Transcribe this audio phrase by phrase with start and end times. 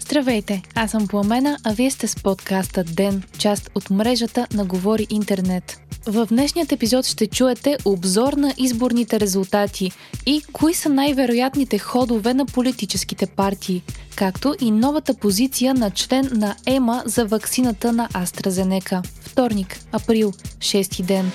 [0.00, 5.06] Здравейте, аз съм Пламена, а вие сте с подкаста ДЕН, част от мрежата на Говори
[5.10, 5.80] Интернет.
[6.06, 9.90] В днешният епизод ще чуете обзор на изборните резултати
[10.26, 13.82] и кои са най-вероятните ходове на политическите партии,
[14.16, 19.06] както и новата позиция на член на ЕМА за ваксината на AstraZeneca.
[19.20, 21.30] Вторник, април, 6 ден.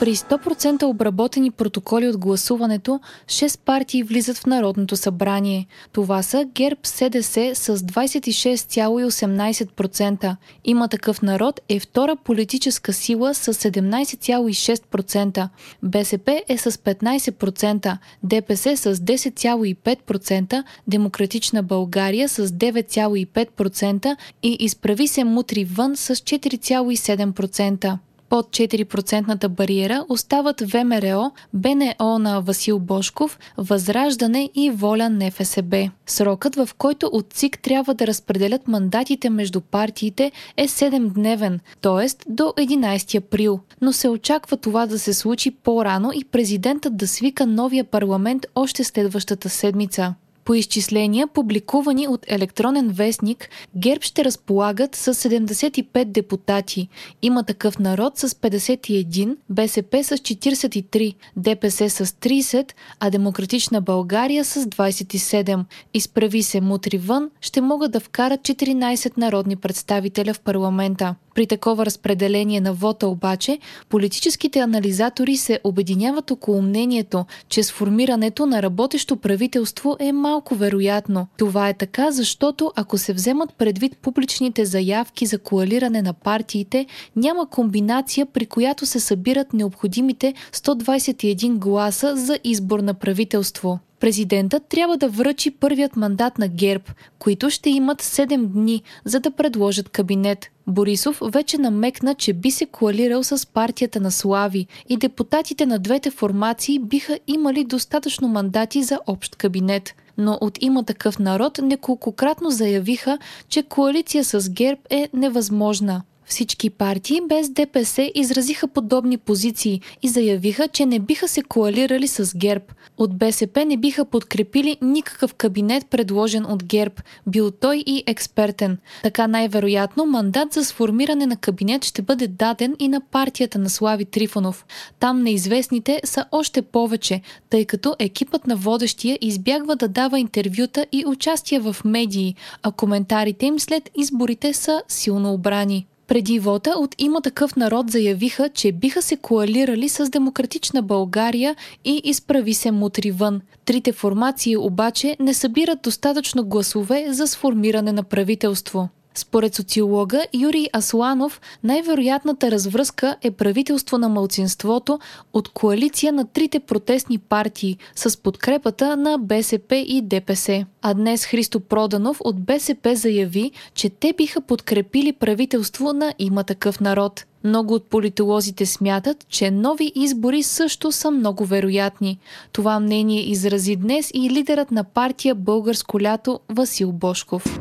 [0.00, 5.66] При 100% обработени протоколи от гласуването, 6 партии влизат в Народното събрание.
[5.92, 10.36] Това са ГЕРБ СДС с 26,18%.
[10.64, 15.48] Има такъв народ е втора политическа сила с 17,6%.
[15.82, 25.64] БСП е с 15%, ДПС с 10,5%, Демократична България с 9,5% и Изправи се мутри
[25.64, 35.10] вън с 4,7% под 4% бариера остават ВМРО, БНО на Васил Бошков, Възраждане и Воля
[35.10, 35.90] НФСБ.
[36.06, 42.32] Срокът, в който от ЦИК трябва да разпределят мандатите между партиите е 7-дневен, т.е.
[42.32, 47.46] до 11 април, но се очаква това да се случи по-рано и президентът да свика
[47.46, 50.14] новия парламент още следващата седмица.
[50.48, 56.88] По изчисления, публикувани от електронен вестник, ГЕРБ ще разполагат с 75 депутати.
[57.22, 64.64] Има такъв народ с 51, БСП с 43, ДПС с 30, а Демократична България с
[64.64, 65.64] 27.
[65.94, 71.14] Изправи се мутри вън, ще могат да вкарат 14 народни представителя в парламента.
[71.34, 78.62] При такова разпределение на вота обаче, политическите анализатори се обединяват около мнението, че сформирането на
[78.62, 81.26] работещо правителство е малко вероятно.
[81.38, 87.50] Това е така, защото ако се вземат предвид публичните заявки за коалиране на партиите, няма
[87.50, 93.78] комбинация, при която се събират необходимите 121 гласа за избор на правителство.
[94.00, 96.84] Президентът трябва да връчи първият мандат на ГЕРБ,
[97.18, 100.46] които ще имат 7 дни, за да предложат кабинет.
[100.66, 106.10] Борисов вече намекна, че би се коалирал с партията на Слави и депутатите на двете
[106.10, 109.94] формации биха имали достатъчно мандати за общ кабинет.
[110.18, 113.18] Но от има такъв народ неколкократно заявиха,
[113.48, 116.02] че коалиция с ГЕРБ е невъзможна.
[116.28, 122.36] Всички партии без ДПС изразиха подобни позиции и заявиха, че не биха се коалирали с
[122.36, 122.64] ГЕРБ.
[122.98, 126.94] От БСП не биха подкрепили никакъв кабинет, предложен от ГЕРБ,
[127.26, 128.78] бил той и експертен.
[129.02, 134.04] Така най-вероятно мандат за сформиране на кабинет ще бъде даден и на партията на Слави
[134.04, 134.66] Трифонов.
[135.00, 141.04] Там неизвестните са още повече, тъй като екипът на водещия избягва да дава интервюта и
[141.06, 145.86] участие в медии, а коментарите им след изборите са силно обрани.
[146.08, 152.00] Преди вота от има такъв народ заявиха, че биха се коалирали с Демократична България и
[152.04, 153.40] изправи се мутри вън.
[153.64, 158.88] Трите формации обаче не събират достатъчно гласове за сформиране на правителство.
[159.18, 164.98] Според социолога Юрий Асланов, най-вероятната развръзка е правителство на мълцинството
[165.32, 170.66] от коалиция на трите протестни партии с подкрепата на БСП и ДПС.
[170.82, 176.80] А днес Христо Проданов от БСП заяви, че те биха подкрепили правителство на има такъв
[176.80, 177.24] народ.
[177.44, 182.18] Много от политолозите смятат, че нови избори също са много вероятни.
[182.52, 187.60] Това мнение изрази днес и лидерът на партия Българско лято Васил Бошков.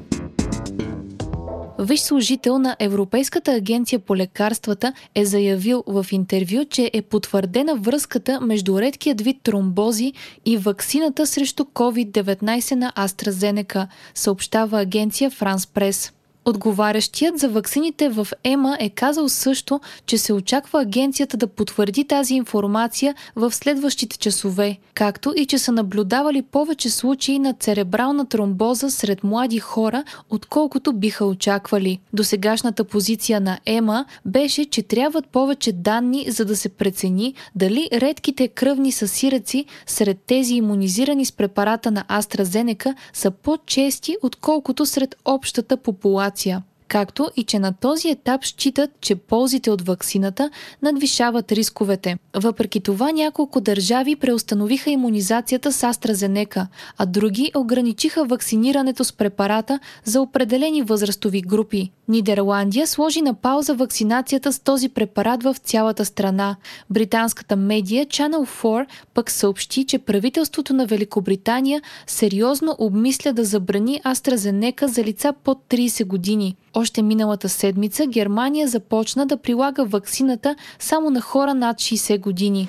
[1.79, 8.41] Виж служител на Европейската агенция по лекарствата е заявил в интервю, че е потвърдена връзката
[8.41, 10.13] между редкият вид тромбози
[10.45, 16.13] и ваксината срещу COVID-19 на AstraZeneca, съобщава агенция France Press.
[16.47, 22.33] Отговарящият за ваксините в ЕМА е казал също, че се очаква агенцията да потвърди тази
[22.33, 29.23] информация в следващите часове, както и че са наблюдавали повече случаи на церебрална тромбоза сред
[29.23, 31.99] млади хора, отколкото биха очаквали.
[32.13, 38.47] Досегашната позиция на ЕМА беше, че трябват повече данни, за да се прецени дали редките
[38.47, 46.36] кръвни съсираци сред тези иммунизирани с препарата на AstraZeneca са по-чести, отколкото сред общата популация
[46.37, 50.49] информация, както и че на този етап считат, че ползите от ваксината
[50.81, 52.17] надвишават рисковете.
[52.35, 56.67] Въпреки това няколко държави преустановиха иммунизацията с AstraZeneca,
[56.97, 61.91] а други ограничиха вакцинирането с препарата за определени възрастови групи.
[62.07, 66.55] Нидерландия сложи на пауза вакцинацията с този препарат в цялата страна.
[66.89, 74.85] Британската медия Channel 4 пък съобщи, че правителството на Великобритания сериозно обмисля да забрани AstraZeneca
[74.85, 76.55] за лица под 30 години.
[76.79, 82.67] Още миналата седмица Германия започна да прилага ваксината само на хора над 60 години.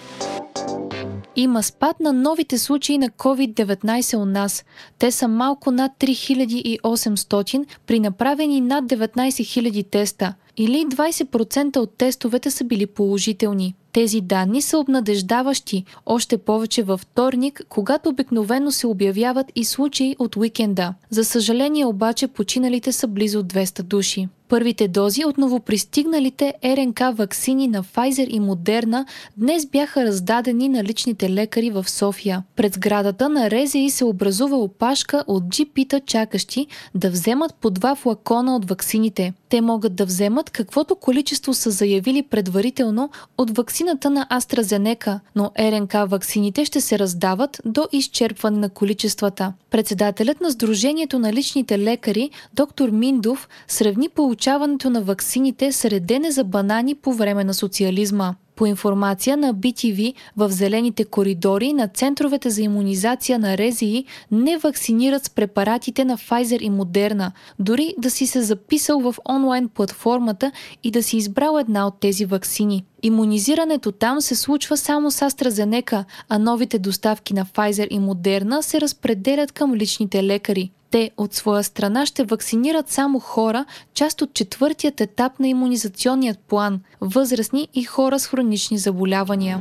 [1.37, 4.65] Има спад на новите случаи на COVID-19 у нас.
[4.99, 12.51] Те са малко над 3800 при направени над 19 000 теста или 20% от тестовете
[12.51, 13.75] са били положителни.
[13.93, 20.37] Тези данни са обнадеждаващи, още повече във вторник, когато обикновено се обявяват и случаи от
[20.37, 20.95] уикенда.
[21.11, 24.29] За съжаление обаче починалите са близо 200 души.
[24.49, 29.07] Първите дози от новопристигналите РНК вакцини на Pfizer и Moderna
[29.37, 32.43] днес бяха раздадени на личните лекари в София.
[32.57, 38.57] Пред сградата на РЗИ се образува опашка от GP-та чакащи да вземат по два флакона
[38.57, 39.33] от ваксините.
[39.49, 45.93] Те могат да вземат каквото количество са заявили предварително от ваксината на AstraZeneca, но РНК
[45.93, 49.53] ваксините ще се раздават до изчерпване на количествата.
[49.71, 56.45] Председателят на Сдружението на личните лекари, доктор Миндов, сравни получаването на ваксините с редене за
[56.45, 58.35] банани по време на социализма.
[58.59, 65.25] По информация на BTV, в зелените коридори на центровете за иммунизация на РЗИ не вакцинират
[65.25, 70.53] с препаратите на Pfizer и Moderna, дори да си се записал в онлайн платформата
[70.85, 72.85] и да си избрал една от тези вакцини.
[73.03, 78.81] Имунизирането там се случва само с AstraZeneca, а новите доставки на Pfizer и Moderna се
[78.81, 80.71] разпределят към личните лекари.
[80.91, 83.65] Те от своя страна ще вакцинират само хора,
[83.95, 89.61] част от четвъртият етап на иммунизационният план– възрастни и хора с хронични заболявания.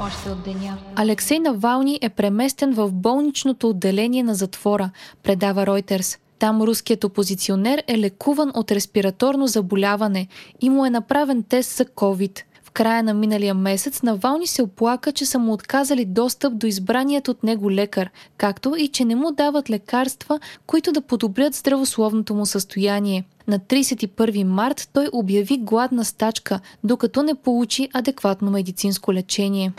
[0.00, 0.78] Още от деня.
[0.96, 4.90] Алексей Навални е преместен в болничното отделение на затвора,
[5.22, 6.18] предава Reuters.
[6.38, 10.28] Там руският опозиционер е лекуван от респираторно заболяване
[10.60, 12.42] и му е направен тест за COVID
[12.72, 17.42] края на миналия месец Навални се оплака, че са му отказали достъп до избраният от
[17.42, 23.24] него лекар, както и че не му дават лекарства, които да подобрят здравословното му състояние.
[23.48, 29.72] На 31 март той обяви гладна стачка, докато не получи адекватно медицинско лечение.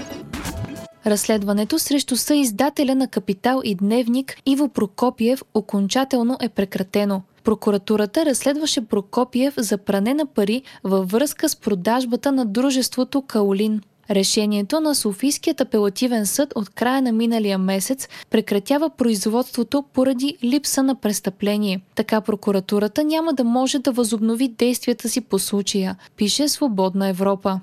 [1.06, 7.22] Разследването срещу съиздателя на Капитал и Дневник Иво Прокопиев окончателно е прекратено.
[7.44, 13.82] Прокуратурата разследваше Прокопиев за пране на пари във връзка с продажбата на дружеството Каолин.
[14.10, 20.96] Решението на Софийският апелативен съд от края на миналия месец прекратява производството поради липса на
[20.96, 21.82] престъпление.
[21.96, 27.60] Така прокуратурата няма да може да възобнови действията си по случая, пише Свободна Европа.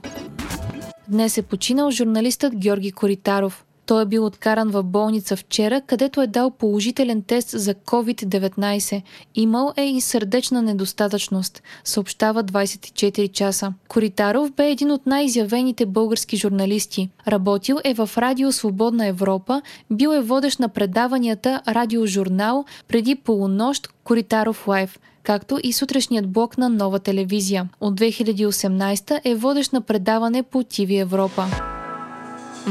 [1.08, 3.64] Днес е починал журналистът Георги Коритаров.
[3.88, 9.02] Той е бил откаран в болница вчера, където е дал положителен тест за COVID-19.
[9.34, 13.72] Имал е и сърдечна недостатъчност, съобщава 24 часа.
[13.88, 17.10] Коритаров бе един от най-изявените български журналисти.
[17.28, 24.68] Работил е в Радио Свободна Европа, бил е водещ на предаванията Радиожурнал, преди полунощ Коритаров
[24.68, 27.68] Лайф както и сутрешният блок на нова телевизия.
[27.80, 31.67] От 2018 е водещ на предаване по ТВ Европа.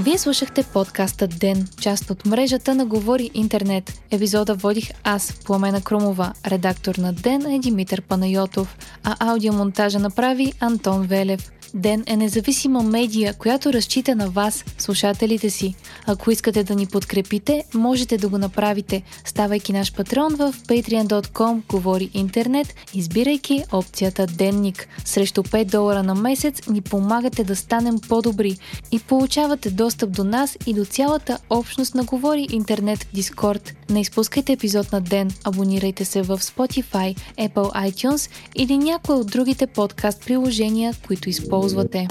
[0.04, 4.02] Вие слушахте подкаста Ден, част от мрежата на Говори Интернет.
[4.12, 11.08] Епизода водих аз, Пламена Крумова, редактор на Ден е Димитър Панайотов, а аудиомонтажа направи Антон
[11.08, 11.52] Велев.
[11.74, 15.76] Ден е независима медия, която разчита на вас, слушателите си.
[16.06, 22.10] Ако искате да ни подкрепите, можете да го направите, ставайки наш патрон в patreon.com говори
[22.14, 24.88] интернет, избирайки опцията Денник.
[25.06, 28.58] Срещу 5 долара на месец ни помагате да станем по-добри
[28.92, 33.77] и получавате достъп до нас и до цялата общност на Говори интернет в Дискорд.
[33.90, 39.68] Не изпускайте епизод на ден, абонирайте се в Spotify, Apple iTunes или някои от другите
[39.68, 42.08] подкаст приложения, които използвате ползвате.